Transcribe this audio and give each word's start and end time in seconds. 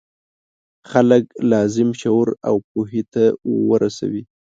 خلک 0.91 1.25
لازم 1.51 1.89
شعور 2.01 2.27
او 2.49 2.55
پوهې 2.69 3.03
ته 3.13 3.23
ورسوي. 3.69 4.23